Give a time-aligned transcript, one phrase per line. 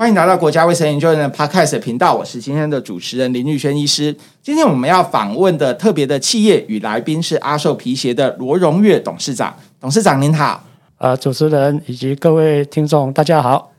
[0.00, 4.16] 欢迎来到国家卫生研究院的 Podcast 频道，我是今天的主持人林玉轩医师。
[4.42, 9.54] 今天我们要访问的特别的企业与来宾是阿寿皮鞋的罗荣月董事长。
[9.78, 10.64] 董事长您好，
[10.96, 13.72] 呃，主持人以及各位听众大家好，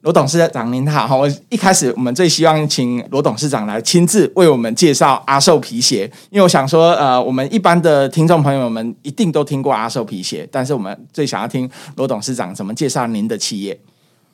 [0.00, 1.16] 罗董事长您好。
[1.16, 13.78] 我一开始我们最希望请罗董事长来亲自为我们介绍阿寿皮鞋，因为我想说，呃，我们一般的听众朋友们一定都听过阿寿皮鞋，但是我们最想要听罗董事长怎么介绍您的企业。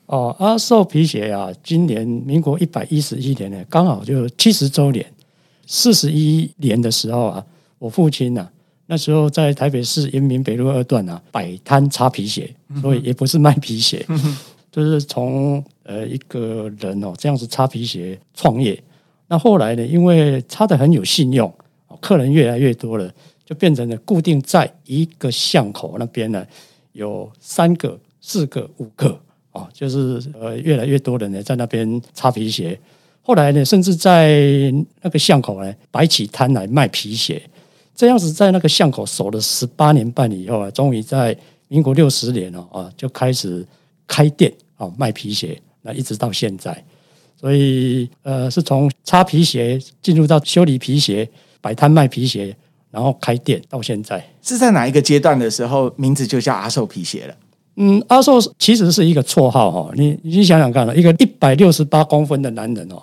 [0.07, 5.05] 哦，阿寿皮鞋啊，今年民国一百一十一年呢，刚好就七十周年。
[5.67, 7.43] 四十一年的时候啊，
[7.79, 8.51] 我父亲呢、啊，
[8.85, 14.05] 那时候在台北市延平北路二段啊，摆摊擦皮鞋，所以也不是卖皮鞋，
[14.71, 18.79] 就是从呃一个人哦这样子擦皮鞋创业。
[19.27, 21.51] 那后来呢，因为擦的很有信用，
[21.99, 23.11] 客人越来越多了，
[23.43, 26.45] 就变成了固定在一个巷口那边呢，
[26.91, 29.19] 有三个、四个、五个。
[29.55, 32.77] 哦，就是呃，越来越多人呢在那边擦皮鞋。
[33.21, 37.41] 后来呢，甚至在那个巷口呢摆起摊来卖皮鞋。
[37.95, 41.35] 这样子在那个巷口守了十八年半以后啊，终于在
[41.69, 43.65] 民国六十年了啊，就开始
[44.05, 45.59] 开店啊卖皮鞋。
[45.81, 46.83] 那一直到现在，
[47.39, 51.29] 所以呃，是从擦皮鞋进入到修理皮鞋、
[51.61, 52.53] 摆摊卖皮鞋，
[52.91, 54.21] 然后开店到现在。
[54.41, 57.35] 是在哪一个阶段的时候，名字就叫阿寿皮鞋了？
[57.77, 63.01] 嗯，阿寿其实是一个绰号哈，你你想想看，一个一百六十八公分的男人哦，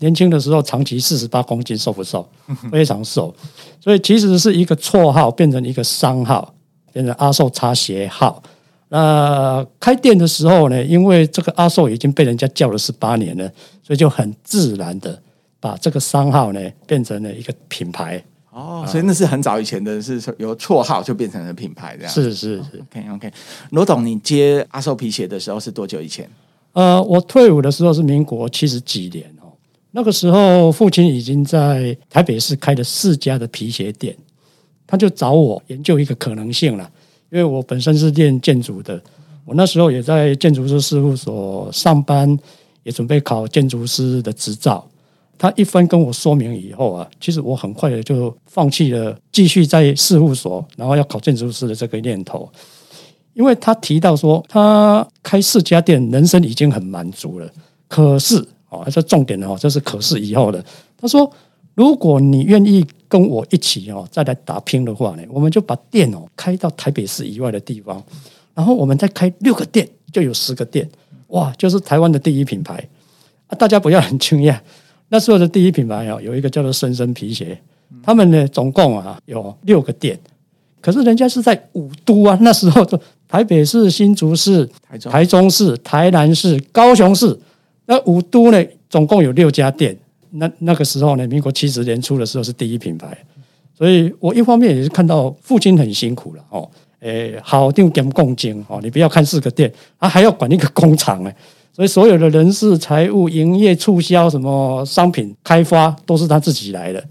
[0.00, 2.28] 年轻的时候长期四十八公斤，瘦不瘦？
[2.70, 3.34] 非常瘦，
[3.80, 6.54] 所以其实是一个绰号变成一个商号，
[6.92, 8.42] 变成阿寿擦鞋号。
[8.88, 13.48] 那开店的时候呢，因为这个阿寿已经被人家叫了十八年了，
[13.82, 15.18] 所以就很自然的
[15.60, 18.22] 把这个商号呢变成了一个品牌。
[18.52, 22.12] 哦，所以那是很早以前的，是由绰号就变成了品牌这样。
[22.12, 23.32] 是是是，OK OK。
[23.70, 26.28] 罗董，你接阿寿皮鞋的时候是多久以前？
[26.72, 29.50] 呃，我退伍的时候是民国七十几年哦。
[29.92, 34.16] 那个时候，父亲已经在台北市开了四家的皮鞋店，
[34.86, 36.90] 他就找我研究一个可能性了。
[37.30, 39.00] 因为我本身是练建筑的，
[39.44, 42.36] 我那时候也在建筑师事务所上班，
[42.82, 44.84] 也准备考建筑师的执照。
[45.40, 52.46] 他一番跟我说明以后啊，其实我很快的就放弃了继续在事务所，然后要考建筑师的这个念头，
[53.32, 57.50] 因为他提到说他开四家店，人生已经很满足了。
[57.88, 58.36] 可是
[58.68, 60.62] 哦，这重点哦，这是可是以后的。
[60.98, 61.32] 他说，
[61.74, 68.04] 如果你愿意跟我一起哦，再来打拼的话呢，我们就把店哦开到台北市以外的地方，
[68.52, 70.86] 然后我们再开六个店，就有十个店，
[71.28, 72.86] 哇，就是台湾的第一品牌
[73.46, 73.56] 啊！
[73.56, 74.60] 大家不要很惊讶。
[75.10, 77.60] 那时候的第一品牌啊，有一个叫做深深皮鞋，
[78.02, 80.18] 他们呢总共啊有六个店，
[80.80, 82.98] 可是人家是在五都啊，那时候的
[83.28, 84.68] 台北市、新竹市、
[85.10, 87.36] 台中、市、台南市、高雄市，
[87.86, 89.96] 那五都呢总共有六家店。
[90.30, 93.18] 那那个时候呢，民国七十年初的时候是第一品牌，
[93.76, 96.70] 所以我一方面也是看到父亲很辛苦了哦，
[97.00, 101.36] 诶，好定点共经哦，你不要看四个店，啊还要管一个工厂哎。
[101.80, 107.02] 所以所有的人事、财务、营业、促销、什么商品开发，都是他自己来的。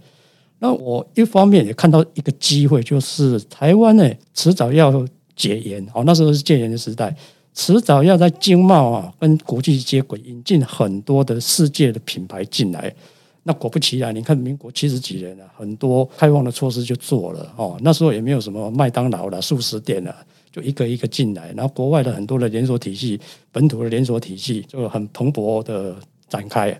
[0.59, 5.03] 那我一方面也看到一个机会，就是台湾呢，迟早要
[5.35, 7.15] 解严哦，那时候是戒严的时代，
[7.55, 12.93] 迟早要在经贸啊跟国际接轨，引进很多的世界的品牌进来。
[13.41, 17.75] 那果不其然，你看民国七十几年了，很多开放的措施就做了哦。
[17.81, 20.15] 那时候也没有什么麦当劳了、速食店了。
[20.51, 23.19] 就一个一个进来，然后国外的很多的连锁体系，
[23.51, 25.95] 本土的连锁体系就很蓬勃的
[26.27, 26.79] 展开。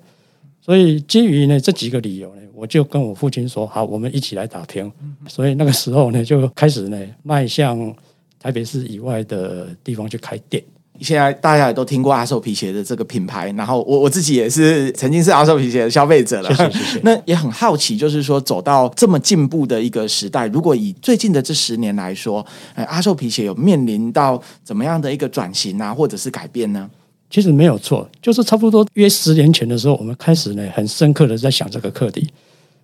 [0.62, 4.92] 所以基于呢这几个理由呢，我就跟我父亲说：“好，我们一起来打拼。”
[5.28, 7.96] 所以那个时候呢，就开始呢迈向
[8.40, 10.64] 台北市以外的地方去开店。
[11.02, 16.50] 现在大家也都听过阿寿皮鞋的这个品牌，然后我我自己也是曾经是阿寿皮鞋的消费者了。
[17.04, 26.90] 那也很好奇，就是说走到这么进步的一个时代，如果以最近的这十年来说，阿寿皮鞋有面临到怎么样的一个转型啊，或者是改变呢？
[27.30, 32.28] 其实没有错，就是差不多约十年前的时候，我们开始呢很深刻的在想这个课题。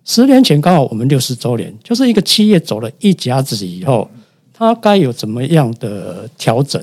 [0.04, 4.08] 十年前刚好我们六十周年，就是一个企业走了一甲子以后，
[4.54, 6.80] 它该有怎么样的调整？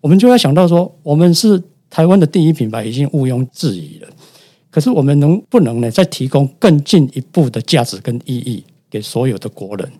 [0.00, 4.08] 我们就要想到说，我们是台湾的第一品牌，已经毋庸置疑了。
[4.70, 9.90] 可是我们能不能呢，再提供更进一步的价值跟意义给所有的国人？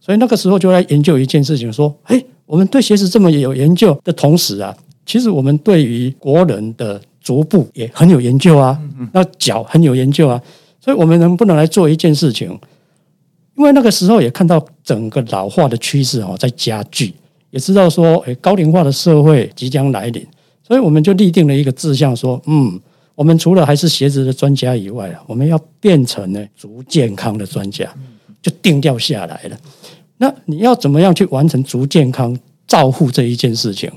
[0.00, 4.76] 所以那个时候就来研究一件事情，说：哎，我们对鞋子这么有研究的同时啊，
[5.06, 8.76] 其实我们对于国人的足部也很有研究啊，
[9.12, 10.42] 那脚很有研究啊。
[10.80, 12.50] 所以我们能不能来做一件事情？
[13.56, 17.14] 因为那个时候也看到整个老化的趋势哦，在加剧。
[17.52, 20.26] 也知道说，诶，高龄化的社会即将来临，
[20.66, 22.80] 所以我们就立定了一个志向，说，嗯，
[23.14, 27.86] 我们除了还是鞋子的专家以外啊，我们要变成呢足健康的专家，
[28.40, 29.56] 就定调下来了。
[30.16, 33.88] 那你要怎么样去完成足健康照护这一件事情？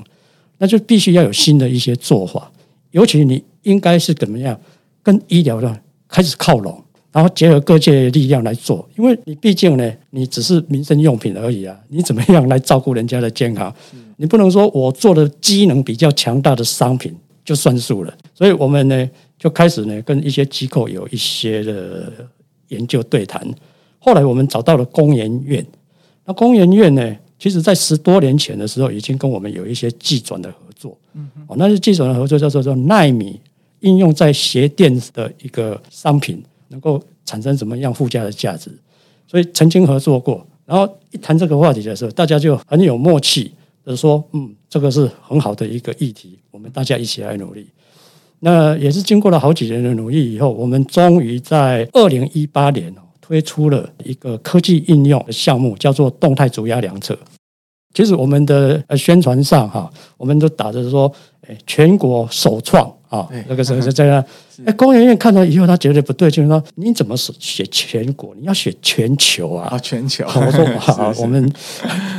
[0.58, 2.50] 那就必须要有新的一些做法，
[2.90, 4.58] 尤其你应该是怎么样
[5.02, 6.82] 跟医疗的开始靠拢。
[7.16, 13.74] 然后结合各界力量来做，因为你毕竟呢，你只是民生用品而已啊，你怎么样来照顾人家的健康？
[14.18, 18.14] 你不能说我做的机能比较强大的商品就算数了。
[18.34, 22.12] 所以我们呢就开始呢跟一些机构有一些的
[22.68, 23.42] 研究对谈。
[23.98, 25.66] 后来我们找到了工研院，
[26.26, 30.94] 那工研院呢，其实在十多年前的时候已经跟我们有一些技转的合作。
[31.46, 33.40] 哦，那是技转的合作叫做做纳米
[33.80, 36.44] 应用在鞋垫的一个商品。
[36.68, 38.70] 能够产生什么样附加的价值？
[39.28, 43.52] 所以曾经合作过，然后一谈这个话题的时候，大家就很有默契
[43.84, 47.66] 的说：“嗯，这个是很好的一个议题，我们大家一起来努力。”
[48.40, 57.18] 那也是经过了好几年的努力以后，我们终于在二零一八年推出了一个科技应用的项目，叫做动态足压量测。
[57.94, 61.10] 其实我们的呃宣传上哈，我们都打着说
[61.48, 64.24] ：“哎，全国首创。”啊，那个时候是这样。
[64.64, 68.34] 哎，工研院看到以后，他觉得不对，就是说，你怎么写全国？
[68.38, 69.68] 你要写全球啊！
[69.70, 70.24] 啊，全球。
[70.26, 71.50] 我说 好，我们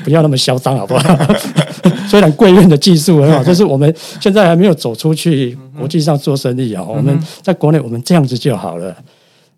[0.03, 1.17] 不要那么嚣张，好不好？
[2.07, 6.83] 虽然贵院的技术很好， 但是我们现在还没有走出去国际上做生意啊。
[6.83, 8.95] 我们在国内，我们这样子就好了。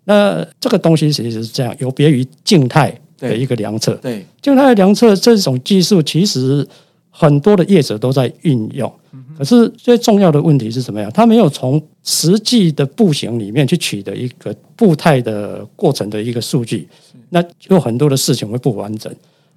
[0.04, 3.92] 那这个东西其实是这样，有别于静态的一个量测。
[3.96, 6.66] 对，静态量测这种技术，其实
[7.10, 8.92] 很多的业者都在运用。
[9.40, 11.10] 可是最重要的问题是什么呀？
[11.14, 16.86] 他没有从实际的步行里面去取得一个步态的过程的一个数据，
[17.30, 19.10] 那有很多的事情会不完整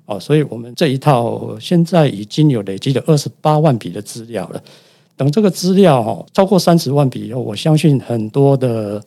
[0.05, 0.17] 哦。
[0.17, 4.63] 所以我们这一套现在已经有累积了二十八万笔的资料了。
[5.17, 9.03] 等这个资料哦超过三十万笔以后，我相信很多的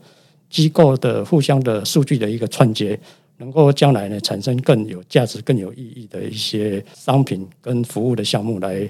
[0.51, 3.01] 机构的互相的数据的一个串接，
[3.39, 8.87] 能够将来呢产生更有价值、更有意义的一些商品跟服务的项目来。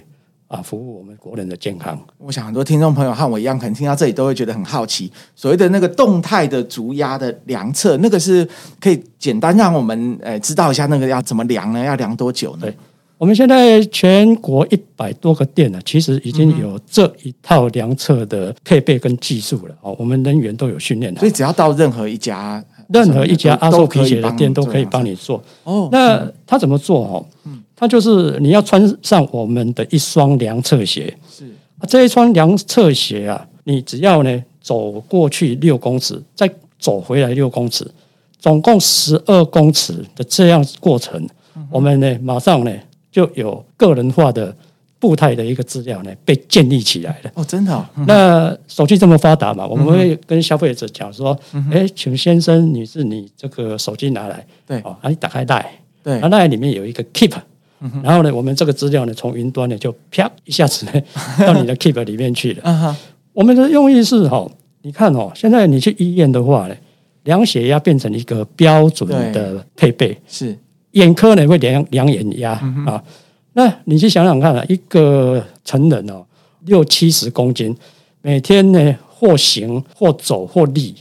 [0.48, 1.98] 啊，服务我们国人的健康。
[2.18, 5.10] 我想很多听众朋友和我一样，可能听到这里都会觉得很好奇。
[5.34, 8.48] 所谓的那个动态的足压的量测，那个是
[8.80, 11.84] 可以简单让我们呃知道一下，那个要怎么量呢？
[11.84, 12.62] 要量多久呢？
[12.62, 12.74] 对，
[13.18, 19.74] 我们现在全国一百多个店呢，其实已经有这一套量测的配备跟技术了。
[19.80, 25.42] 哦，我们人员都有训练的，所以只要到任何一家，任何一家阿寿皮鞋的店都可以帮你做。
[25.64, 27.00] 哦，那他怎么做？
[27.00, 27.55] 哦，嗯。
[27.76, 31.44] 它就是你要穿上我们的一双量测鞋，是。
[31.78, 37.86] 啊，这一双量测鞋啊，你只要呢走过去六公尺，再走回来六公尺，
[38.38, 41.22] 总共十二公尺的这样过程，
[41.54, 42.72] 嗯、我们呢马上呢
[43.12, 44.56] 就有个人化的
[44.98, 47.30] 步态的一个资料呢被建立起来了。
[47.34, 47.84] 哦，真的、哦？
[47.96, 57.34] 嗯、那手机这么发达嘛，我们会跟消费者讲说，哎、嗯，请先生、女士，你这个手机拿来，对，啊，你打开袋，对，那袋里面有一个 Keep。
[58.02, 60.92] 然后呢，我们这个资料呢，从云端呢就啪一下子呢
[61.38, 62.96] 到你的 Keep 里面去了。
[63.32, 64.50] 我们的用意是哈，
[64.82, 66.76] 你看哦，现在你去医院的话呢，
[67.24, 70.16] 量血压变成一个标准的配备。
[70.26, 70.56] 是
[70.92, 72.52] 眼科呢会量量眼压
[72.86, 73.02] 啊。
[73.52, 76.24] 那你去想想看啊，一个成人哦，
[76.64, 77.76] 六七十公斤，
[78.22, 80.94] 每天呢或行或走或立，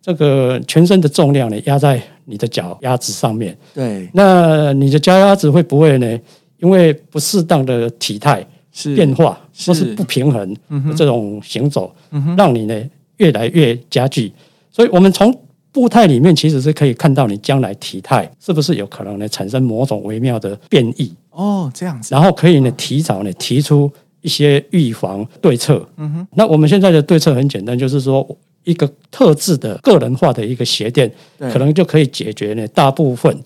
[0.00, 2.00] 这个全身的重量呢压在。
[2.24, 6.18] 你的脚丫子上面，对，那你的脚丫子会不会呢？
[6.58, 8.46] 因为不适当的体态
[8.94, 10.56] 变化，或是不平衡
[10.94, 11.90] 这种行走，
[12.36, 12.82] 让你呢
[13.16, 14.30] 越来越加剧。
[14.70, 15.34] 所以，我们从
[15.72, 21.10] 步态里面其实是可以看到你将来体态是不是有可能呢产生某种微妙的变异。
[21.30, 25.88] 哦，这样子，然后可以呢提早呢提出一些预防对策。
[25.96, 28.28] 嗯哼，那我们现在的对策很简单，就是说。
[28.64, 33.36] 一个特制的个人化的一个鞋垫，可能就可以解决呢大部分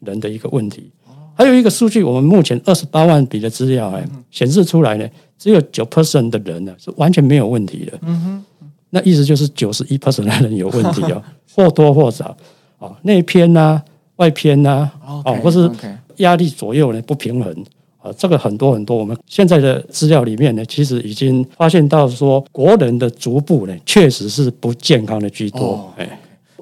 [0.00, 0.90] 人的一个问题。
[1.34, 7.98] 还有一个数据，我们目前二十八万笔的资料哎，显示出来呢，只有九 percent 的人呢是完全没有问题的。
[8.02, 8.44] 嗯哼，
[8.90, 11.22] 那意思就是九十一 percent 的人有问题哦，
[11.54, 12.36] 或多或少
[12.78, 13.82] 啊，内偏呐、
[14.16, 14.90] 外偏呐，
[15.24, 15.70] 啊，或是
[16.16, 17.64] 压力左右呢不平衡。
[18.02, 25.88] 啊，这个很多很多，我们现在的资料里面呢，其实已经发现到说，国人的足部呢，确实是不健康的居多。
[25.96, 26.08] 哎、哦，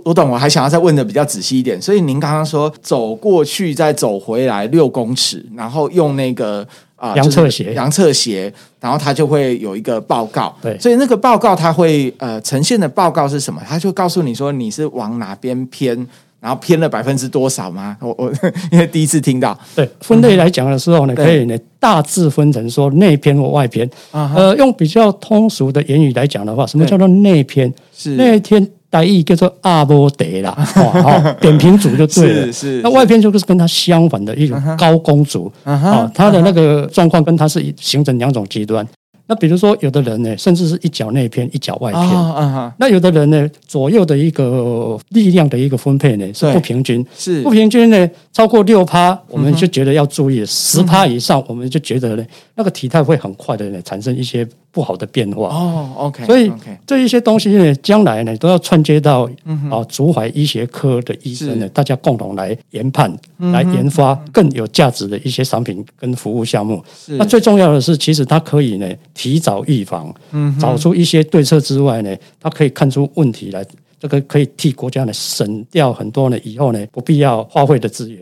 [0.04, 1.80] 我懂，我还想要再问的比较仔细一点。
[1.80, 6.66] 所以您刚刚说走过去再走回来六公尺，然后用那个
[6.97, 10.54] 啊量测鞋，量测鞋，然后它就会有一个报告。
[10.61, 13.62] 对，所以那个报告它会呃呈现的报告是什么？
[13.66, 16.06] 它就告诉你说你是往哪边偏。
[16.40, 17.97] 然后偏了百分之多少吗？
[18.00, 18.32] 我我
[18.73, 23.88] 因为第一次听到，对分类来讲的时候呢，可以呢大致分成说内篇或外篇。
[24.11, 27.73] 呃，用比较通俗的言语来讲的话，什么叫做内篇？
[27.94, 28.66] 是内篇。
[28.92, 32.47] 大意叫做阿波德啦， 哦，扁平足就对了。
[32.47, 32.80] 是是。
[32.82, 38.85] 那外篇就是跟他相反的一种高工组啊，他的那个状况跟他是形成两种极端。
[39.30, 42.02] 那比如说，有的人呢，甚至是一脚内偏，一脚外偏。
[42.02, 55.46] 啊那有的人呢，左右的一个力量的一个分配呢是不平均，是不平均呢，超过六趴，我们就觉得要注意；十趴以上，我们就觉得呢，那个体态会很快的呢产生一些不好的变化。
[55.46, 56.26] 哦，OK。
[56.26, 56.50] 所以
[56.84, 59.30] 这一些东西呢，将来呢都要串接到
[59.70, 66.82] 啊，足踝医学科的医生呢，大家共同来研判、来研发更有价值的一些商品跟服务项目。
[67.06, 68.90] 那最重要的是，其实它可以呢。
[69.21, 70.11] 提早预防，
[70.59, 73.62] 找出一些对策之外呢，它可以看出问题来，
[73.99, 78.21] 这个可以替国家呢省掉很多呢以后呢不必要花费的资源，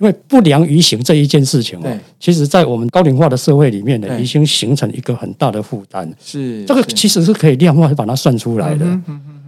[0.00, 6.12] 因为不良于行这一件事情哦，其实在我们高龄化的社会里面呢，已经形成一个很大的负担。
[6.20, 8.84] 是这个其实是可以量化把它算出来的。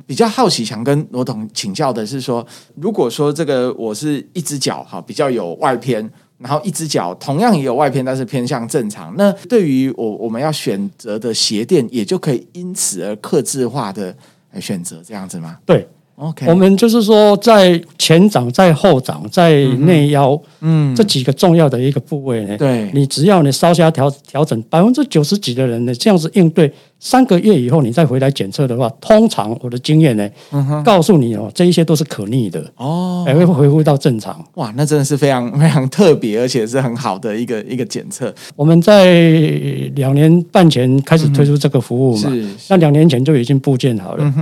[0.07, 6.11] 比较好奇，想跟罗董请教的是说，如果说这个我是一只脚哈，比较有外偏。
[6.39, 9.15] 然后一只脚同样也有外偏，但是偏向正常。
[9.17, 14.13] 那对于我我们要选择的鞋垫，也就可以因此而克制化的
[14.51, 15.57] 来选择这样子吗？
[15.65, 16.49] 对，OK。
[16.49, 26.75] 我们就是说，在前掌、在后掌、在内腰，嗯，这几个重要的一个部位呢，对，你只要你稍加调调整，百分之九十几的人呢，这样子应对。
[27.05, 34.43] 三个月以后你再回来检测的话，通常我的经验呢，嗯、告诉你哦，这一些都是可逆的哦，还会恢复到正常。
[34.55, 38.33] 哇，那真的是非常非常特别，而且是很好的一个一个检测。
[38.55, 39.21] 我们在
[39.97, 42.33] 两年半前开始推出这个服务嘛，
[42.71, 44.35] 那两年前就已经布建好了。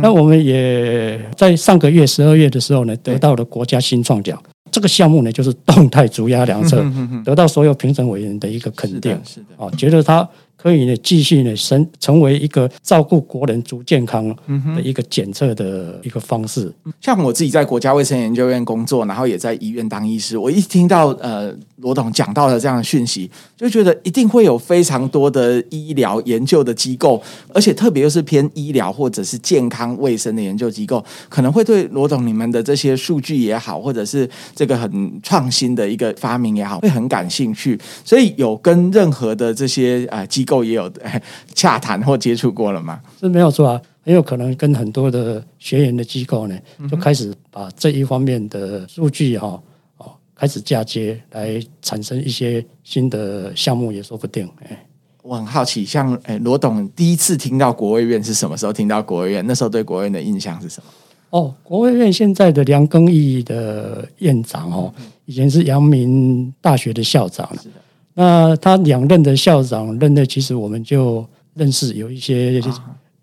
[0.00, 4.42] 那我们也在上个月十二月的时候呢，得到了国家新创奖。
[4.72, 6.82] 这个项目呢，就是动态足压量测，
[7.26, 9.12] 得到所有评审委员的一个肯定。
[9.12, 10.26] 是的，是的啊，觉得他。
[10.56, 14.28] 可以呢，继续呢，成成为一个照顾国人足健康
[14.74, 16.72] 的一个检测的一个方式。
[17.00, 27.22] 像我自己在国家卫生研究院工作，然后也在医院当医师，我一听到呃罗董讲到的这样的讯息，就觉得一定会有非常多的医疗研究的机构，
[27.52, 37.78] 而且特别又是偏医疗或者是健康卫生的研究机构，可能会对罗董你们的这些数据也好，或者是这个很创新的一个发明也好，会很感兴趣。
[38.02, 40.90] 所以有跟任何的这些呃机构也有
[41.54, 42.98] 洽谈或接触过了吗？
[43.20, 46.58] 是没有错啊，很有可能跟很多的学员的机构呢，
[46.90, 49.60] 就开始把这一方面的数据哈
[49.98, 54.48] 哦开始嫁接，来产生一些新的项目也说不定。
[54.68, 54.86] 哎，
[55.22, 58.72] 我很好奇，像哎罗董第一次听到国卫院是什么时候？
[58.72, 60.90] 听到国卫院那时候对国卫院的印象是什么？
[61.30, 67.48] 哦，国卫院现在的梁庚义的院长哦，以前是阳明大学的校长。
[67.56, 67.74] 是的。
[68.18, 72.54] 那他两任的校长任内，其实我们就认识，有一些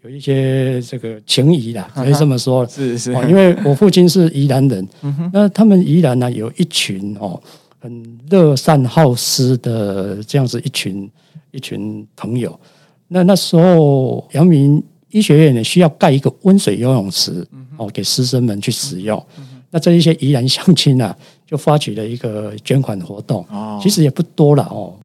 [0.04, 2.64] 有一些这个情谊的，可以这么说。
[2.68, 4.88] 是是，因为我父亲是宜兰人，
[5.34, 7.42] 那他们宜兰呢有一群哦
[7.80, 11.10] 很乐善好施的这样子一群
[11.50, 12.58] 一群朋友。
[13.08, 17.44] 那那时候阳明医学院呢需要盖一个温水游泳池
[17.78, 19.26] 哦给师生们去使用。
[19.74, 21.14] 那这一些宜兰乡亲啊。
[21.46, 23.46] 就发起了一个捐款活动，
[23.80, 24.96] 其实也不多了哦，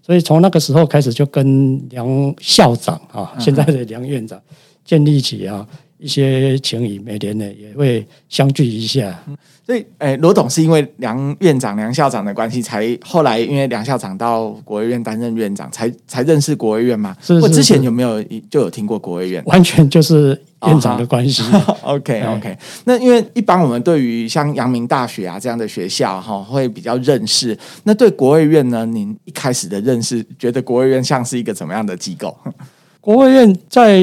[0.00, 4.40] 所以从那个时候开始就跟梁校长啊，现在的梁院长
[4.82, 5.66] 建立起啊
[5.98, 9.22] 一些情谊，每年呢也会相聚一下。
[9.66, 17.14] 所以，哎，罗董是因为梁院长、梁校长的关系，才后来因为梁校长到国务院担任院长，才才认识国务院嘛？
[17.20, 17.42] 是，是，是。
[17.42, 19.42] 我之前有没有就有听过国务院？
[19.44, 20.40] 完全就是。
[20.66, 21.42] 院长的关系、
[21.82, 22.58] oh,，OK OK。
[22.84, 27.56] 那因为一般我们对于像阳明大学啊这样的学校哈，会比较认识。
[27.84, 28.84] 那对国卫院呢？
[28.84, 32.36] 您一开始的认识，觉得国卫院像是一个怎么样的机构？
[33.00, 33.98] 国卫院在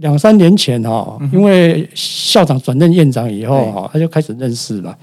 [0.00, 4.94] 两三年前哈，因为校长转任院长以后哈，他就开始认识了，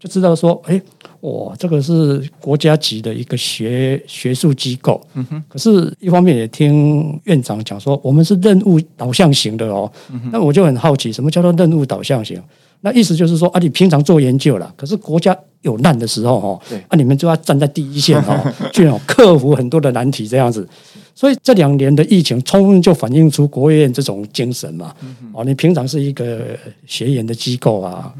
[0.00, 0.80] 就知道说，哎。
[1.20, 5.00] 哇，这个是国家级的一个学学术机构。
[5.14, 5.42] 嗯哼。
[5.48, 9.90] 可是，一方面也听院长讲说，我们是任务导向型的哦。
[10.10, 10.30] 嗯哼。
[10.32, 12.40] 那我就很好奇，什么叫做任务导向型？
[12.80, 20.66] 那意思就是说啊，你平常做研究了，可是国家有难的时候哦，对，啊，你们就要站在第一线哦， 去克服很多的难题这样子。
[21.12, 24.94] 所以这两年的疫情，充分就反映出国务院这种精神嘛。
[25.32, 26.56] 哦，你平常是一个
[26.86, 28.14] 学研的机构啊。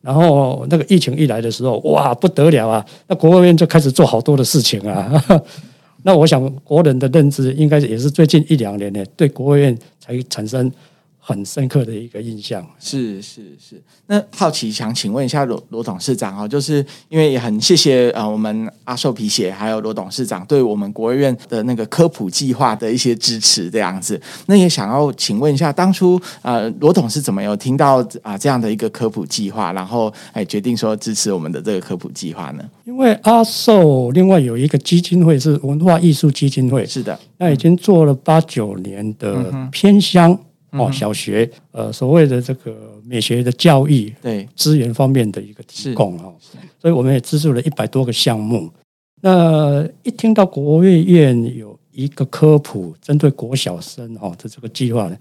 [0.00, 2.84] 然后那个疫情一来的时候，哇，不得了啊！
[3.06, 5.42] 那国务院就开始做好多的事情啊。
[6.04, 10.70] 那我想国人的认知应该也是最近一两年呢，对国务院才产生
[11.28, 12.66] 很深刻的一个印象。
[12.80, 13.82] 是是是。
[14.06, 24.18] 那好奇想请问一下罗罗董事长哦，就是因为也很谢谢呃我们阿寿皮鞋还有罗董事长对我们国务院的那个科普计划的一些支持这样子。
[24.46, 32.64] 那也想要请问一下，当初呃罗董是怎么有听到啊、呃、这样的一个科普计划，然后哎决定说支持我们的这个科普计划呢？
[32.86, 40.38] 因为阿寿另外有一个基金会是文化艺术基金会，是的，那已经做了八九年的偏乡。
[40.70, 46.34] 哦，小学呃，所谓的这个美学的教育，对资源方面的一个提供哦，
[46.78, 48.70] 所以我们也资助了一百多个项目。
[49.20, 55.16] 那一听到国务院有一个科普针对国小生哦的这个计划呢，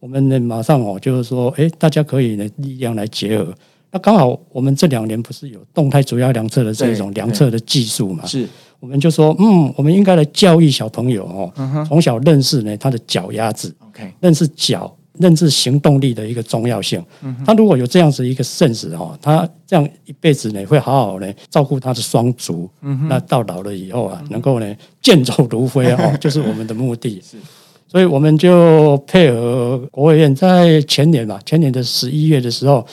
[0.00, 3.54] 我们呢马上哦就是说，哎，大家可以呢力量来结合。
[3.90, 8.26] 那刚好我们这两年不是有动态主要量测的这种量测的技术嘛？
[8.26, 8.48] 是，
[8.84, 13.74] 我们就说，嗯，我们应该来教育小朋友哦，从小认识呢他的脚丫子。
[14.20, 17.02] 认识脚、认识行动力的一个重要性。
[17.46, 22.68] 他如果有这样子一个 sense 哈，他这样一辈子呢会好好呢照顾他的双足。
[23.08, 27.22] 那到老了以后啊，能够呢健走如飞哦， 就是我们的目的。
[27.88, 32.86] 所以我们就配合国务院，在前年吧，前年的十一月的时候，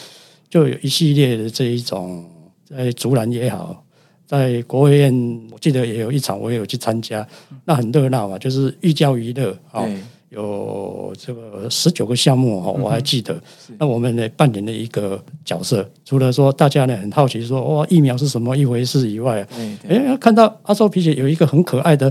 [0.50, 2.24] 就有一系列的这一种
[2.70, 3.84] 在竹篮也好，
[4.32, 7.28] 在国卫院，我记得也有一场，我也有去参加，
[7.66, 9.86] 那很热闹嘛，就是寓教于乐啊。
[10.30, 13.38] 有这个十九个项目哈，我还记得。
[13.78, 19.46] 那我们呢扮演了一个角色，除了说大家呢很好奇说哇疫苗是什么一回事以外，
[19.90, 22.10] 哎，看到阿寿皮姐有一个很可爱的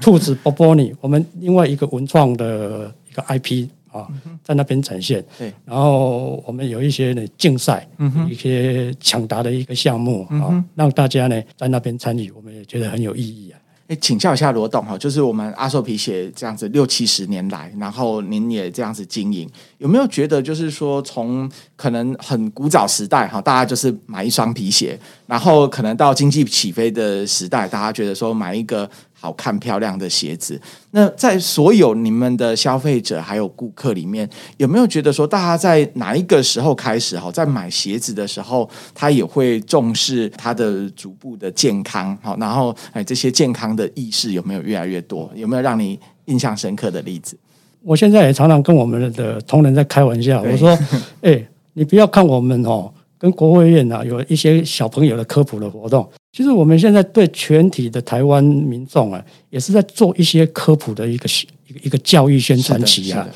[0.00, 4.08] 兔子波波尼，我们另外一个文创的一个 IP 啊，
[4.44, 5.24] 在那边展现。
[5.38, 7.88] 对然后我们有一些呢竞赛，
[8.30, 13.58] 一些抢答的一个项目啊，让大家呢在那边参与，我们也觉得很有意义啊。
[13.88, 19.48] 哎，请教一下罗董哈，就是我们阿寿皮鞋这样子六七十年来，然后您也这样子经营，
[19.78, 24.98] 有没有觉得就是说，从可能很古早时代哈，大家就是买一双皮鞋，
[25.28, 28.90] 然后可能到经济起飞的时代，大家觉得说买一个。
[29.18, 45.30] 好看漂亮的鞋子，那在所有你们的消费者还有顾客里面，有没有觉得说，大家在哪一个时候开始哈，在买鞋子的时候，他也会重视他的足部的健康，好，然后哎，这些健康的意识有没有越来越多？
[45.34, 47.36] 有没有让你印象深刻的例子？
[47.82, 50.78] 我现在也常常跟我们的同仁在开玩笑，我说，
[51.22, 56.06] 哎，你不要看我们哦，跟国卫院啊有一些小朋友的科普的活动。
[56.36, 61.26] 其实我们现在对全体的台湾民众啊，也是在做一些科普的一个
[61.66, 63.26] 一个一个教育宣传期啊。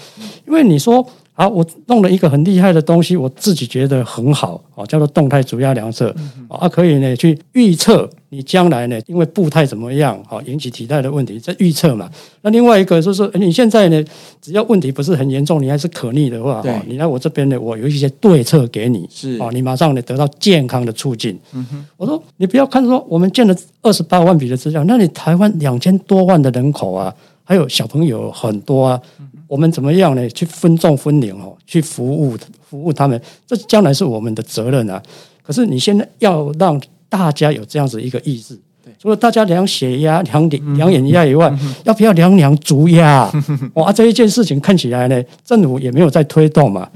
[0.46, 1.02] 因为你说
[1.40, 6.14] 啊，我弄了一个很厉害的东西，我自己觉得很好啊，叫做动态主压量测
[6.48, 8.06] 啊，可以呢去预测。
[8.32, 9.00] 你将来呢？
[9.06, 12.08] 因为步态怎么样，啊引起体态的问题，在预测嘛。
[12.42, 14.04] 那另外一个就是说，你现在呢，
[14.40, 21.36] 只要问题不是很严重，你还是可逆的话，对，你来我这边呢，我有一些对策给你，是啊，你马上呢得到健康的促进。
[21.54, 29.00] 嗯哼，我说你不要看说我们建了二十八万笔的资料，那你台湾两千多万的人口啊，还有小朋友很多啊，
[29.50, 30.28] 我们怎么样呢？
[30.30, 35.02] 去分众分龄哦，去服务服务他们，这将来是我们的责任啊。
[35.42, 36.80] 可是你现在要让。
[37.10, 38.56] 大家有这样子一个意识，
[38.96, 43.28] 除了大家量血压、量量眼压以外，要不要量量足压？
[43.74, 46.88] 哇， 这一件事情看起来呢，政府也没有在推动嘛。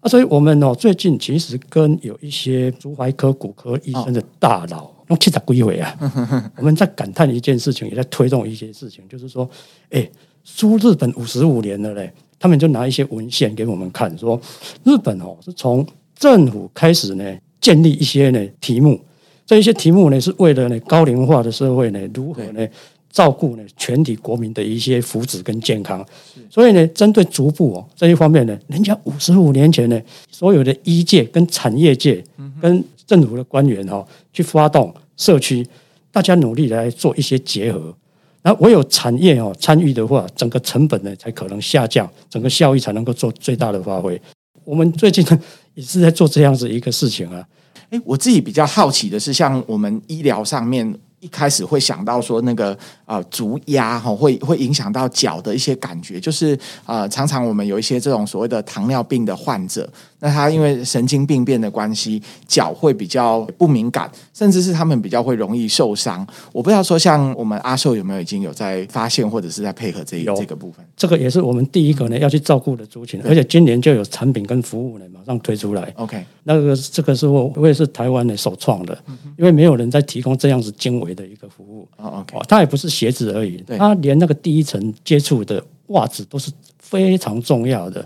[0.00, 5.94] 啊，所以我们哦，最近其实跟有一些足踝科、骨科医生的大佬用七十几回啊，
[6.56, 9.46] 我们在感叹一件事情，也在推动一些事情，就是说，
[9.90, 10.08] 哎，
[10.56, 14.40] 输日本五十五年了嘞，他们就拿一些文献给我们看，说
[14.82, 18.98] 日本哦是从政府开始呢建立一些呢题目。
[19.46, 22.66] 这一些题目呢，是为了呢高龄化的社会呢，如何呢
[23.10, 26.04] 照顾呢全体国民的一些福祉跟健康。
[26.50, 32.24] 所以呢，针对逐步哦这一方面呢，人家五十五年前呢，所有的医界跟产业界
[32.60, 35.64] 跟政府的官员哈，去发动社区，
[36.10, 37.94] 大家努力来做一些结合。
[38.42, 44.20] 那唯有产业哦参与的话，整个成本呢才可能下降，整个效益才能够做最大的发挥。
[44.64, 45.38] 我们最近呢
[45.74, 47.46] 也是在做这样子一个事情啊。
[47.90, 59.88] 诶，我自己比较好奇的是，像我们医疗上面一开始会想到说那个呃足压哈，会会影响到脚的一些感觉，就是呃常常我们有一些这种所谓的糖尿病的患者。
[60.20, 66.26] 那他因为神经病变的关系，脚会比较不敏感，甚至是他们比较会容易受伤。
[66.52, 70.84] 我不知道说像我们阿寿有没有已经有在发现或者是在配合这一这个部分？
[70.96, 75.92] 这个也是我们第一个呢要去照顾的族群，而且今年就有产品跟服务呢马上推出来。
[75.94, 78.98] OK，那个这个是我我也是台湾的首创的，
[79.36, 81.88] 因为没有人在提供这样子精微的一个服务。
[81.96, 88.04] 哦，OK，它也不是鞋子而已，它连那个第一层接触的袜子都是非常重要的。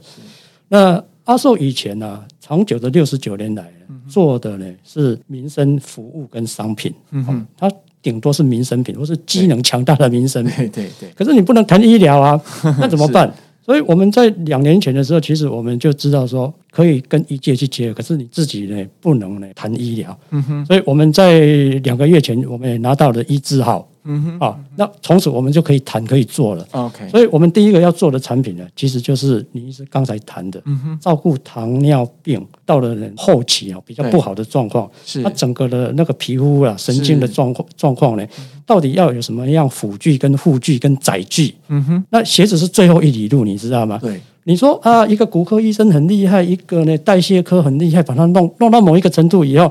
[0.68, 3.72] 那阿寿以前呢、啊，长久的六十九年来
[4.09, 7.70] 做的呢是民生服务跟商品，嗯哼，它
[8.02, 11.11] 顶多是民生品或是机能强大的民生品，对对对。
[11.14, 12.40] 可是你不能谈医疗啊，
[12.81, 13.33] 那怎么办？
[13.64, 20.18] 所以我们在两年前的时候，其实我们就知道说可以跟医界去结合，可是你自己呢不能呢谈医疗。
[20.31, 20.66] 嗯哼。
[20.66, 21.38] 所以我们在
[21.85, 23.88] 两个月前，我们也拿到了医字号。
[24.05, 24.38] 嗯哼。
[24.38, 26.67] 啊，那从此我们就可以谈可以做了。
[26.73, 27.09] OK。
[27.09, 38.27] 所以我们第一个要做的产品呢，其实就是你是刚才谈的，嗯哼，照顾糖尿病到了人后期啊比较不好的状况，是它整个的那个皮肤啊神经的状况状况呢。
[38.65, 41.53] 到底要有什么样辅具跟护具跟载具？
[41.69, 43.99] 嗯哼，那鞋子是最后一里路，你知道吗？
[44.01, 49.71] 对，你说啊，一个骨科医生很厉害，一个呢代谢科很厉害，把它弄弄到某一个程度以后，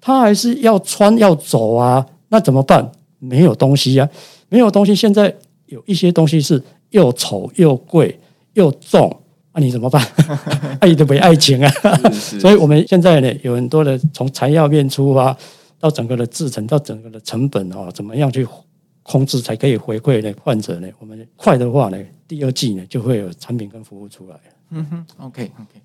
[0.00, 2.90] 他还是要穿要走啊，那怎么办？
[3.22, 4.10] 没有东西呀、啊，
[4.48, 4.94] 没有东西。
[4.94, 5.34] 现在
[5.66, 8.18] 有一些东西是又丑又贵
[8.54, 9.08] 又重，
[9.52, 10.04] 那、啊、你怎么办？
[10.80, 11.70] 爱的没爱情啊，
[12.40, 15.36] 所以我们现在呢有很多的从材料面出发。
[15.82, 18.46] 到整个的制成，到整个的成本啊，怎么样去
[19.02, 20.32] 控制才可以回馈呢？
[20.40, 20.88] 患者呢？
[21.00, 24.36] 我们快的话呢，第二季呢就会有产品跟服务出来。
[24.70, 25.80] 嗯哼，OK OK。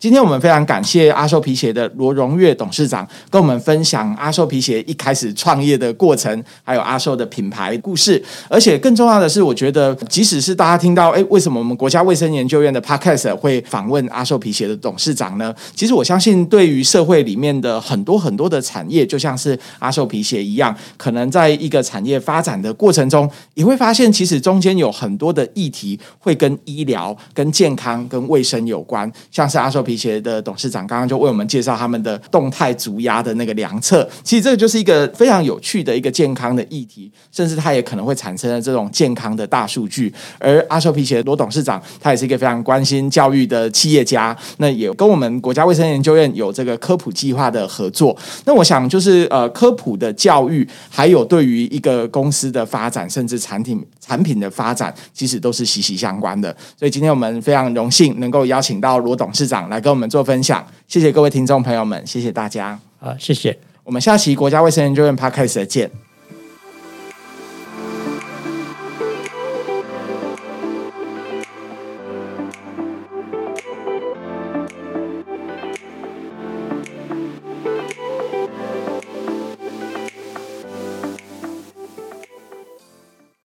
[0.00, 8.22] 今天我们非常感谢阿寿皮鞋的罗荣月董事长跟我们分享阿寿皮鞋一开始创业的过程，还有阿寿的品牌故事。
[8.48, 15.54] 而且更重要的是，我觉得即使是大家听到，诶，为什么我们国家卫生研究院的 Podcast 会访问阿寿皮鞋的董事长呢？
[15.74, 29.84] 其实我相信，对于社会里面的很多很多的产业，就像是阿寿皮鞋一样，可能在一个产业发展的过程中，也会发现，其实中间有很多的议题会跟医疗、跟健康、跟卫生有关，像是阿寿。
[29.90, 40.12] 皮鞋的董事长刚刚就为我们介绍他们的动态足压的那个量测，其实这个就是一个非常有趣的一个健康的议题，甚至它也可能会产生了这种健康的大数据。
[40.38, 48.16] 而阿秀皮鞋罗董事长，他也是一个非常关心教育的企业家，那也跟我们国家卫生研究院有这个科普计划的合作。
[48.44, 56.54] 那我想就是呃，科普的教育，还有对于一个公司的发展，甚至产品产品的发展，其实都是息息相关的。
[56.78, 59.82] 所以今天我们非常荣幸能够邀请到罗董事长来来。
[59.82, 62.78] 跟我们做分享，谢谢各位听众朋友们，谢谢大家。
[62.98, 63.56] 好，谢谢。
[63.82, 65.90] 我们下期国家卫生研究院 Podcast 见。